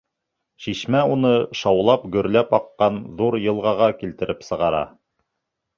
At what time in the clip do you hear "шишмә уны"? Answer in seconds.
0.65-1.33